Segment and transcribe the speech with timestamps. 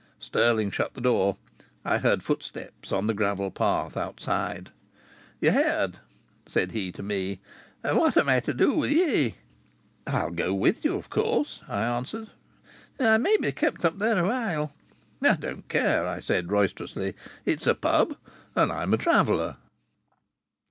[0.17, 1.37] Stirling shut the door.
[1.85, 4.71] I heard footsteps on the gravel path outside.
[5.39, 5.99] "Ye heard?"
[6.47, 7.39] said he to me.
[7.83, 9.35] "And what am I to do with ye?"
[10.07, 12.31] "I'll go with you, of course," I answered.
[12.99, 14.73] "I may be kept up there a while."
[15.21, 17.13] "I don't care," I said roisterously.
[17.45, 18.17] "It's a pub
[18.55, 19.57] and I'm a traveller."